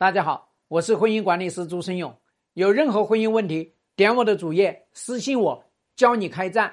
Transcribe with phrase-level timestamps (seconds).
[0.00, 2.16] 大家好，我是婚姻管理师朱生勇。
[2.54, 5.64] 有任何婚姻问题，点我的主页私信我，
[5.96, 6.72] 教你开战。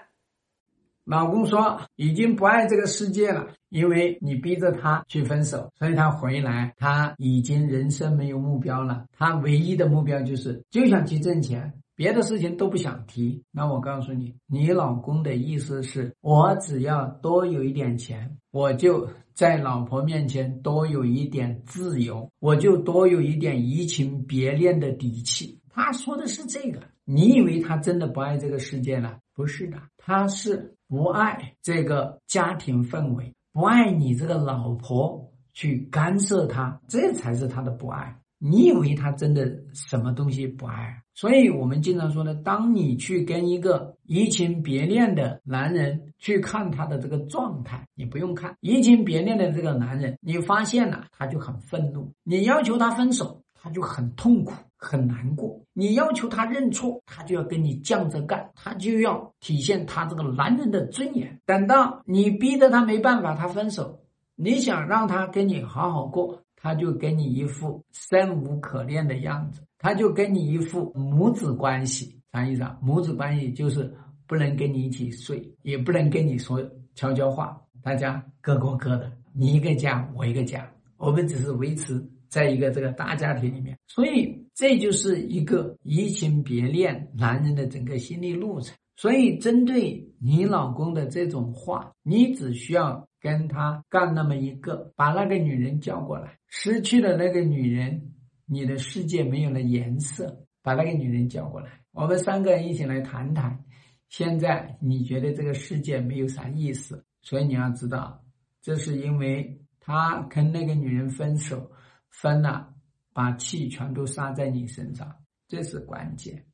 [1.06, 11.74] 老公说已经不爱这个世界了，因为你逼着他去分手，所以他回来，他已经人生没有目标了，他唯一的目标就是就想去挣钱。
[11.96, 25.60] 别的事情都不想提，那我告诉你，你老公的意思是我只要多有一点钱，我就在老婆面前多有一点自由，我就多有一点移情别恋的底气。
[25.70, 29.18] 他说的是这个，你以为他真的不爱这个世界了？
[29.34, 38.18] 不是的，他是不爱这个家庭氛围，不爱你这个老婆去干涉他，这才是他的不爱。
[38.38, 41.02] 你以为他真的什么东西不爱？
[41.14, 61.40] 所以我们经常说呢，当你去跟一个移情别恋的男人去看他的这个状态，你不用看移情别恋的这个男人，你发现了他就很愤怒，你要求他分手，他就很痛苦、很难过；你要求他认错，他就要跟你犟着干，他就要体现他这个男人的尊严。
[61.46, 64.02] 等到你逼得他没办法，他分手，
[64.36, 66.42] 你想让他跟你好好过。
[66.66, 72.76] 他就跟你一副生无可恋的样子，他就跟你一副母子关系，啥意思啊？
[72.82, 73.94] 母子关系就是
[74.26, 76.60] 不能跟你一起睡，也不能跟你说
[76.96, 88.76] 悄悄话，大家各过各的，你一个家，我一个家，我们只是维持在一个这个大家庭里面，所以这就是一个移情别恋男人的整个心理路程。
[88.96, 93.08] 所以针对你老公的这种话，你只需要。
[93.22, 98.12] 跟他干那么一个，把那个女人叫过来，失去了那个女人，
[98.46, 100.46] 你的世界没有了颜色。
[100.62, 103.64] 把那个女人叫过来，我们三个人一起来谈谈。
[104.10, 108.24] 现在你觉得这个世界没有啥意思，所以你要知道，
[108.62, 111.72] 这是因为他跟那个女人分手，
[112.22, 112.74] 分了，
[113.14, 115.16] 把气全都撒在你身上，
[115.48, 116.46] 这是关键。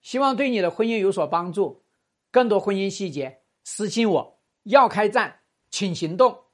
[0.00, 1.84] 希望对你的婚姻有所帮助。
[2.30, 4.42] 更多婚姻细节，私信我。
[4.64, 5.40] 要开战。
[5.70, 6.47] 请行动。